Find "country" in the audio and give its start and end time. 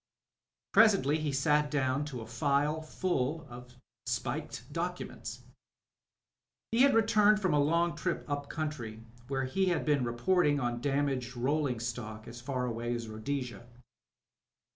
8.49-9.03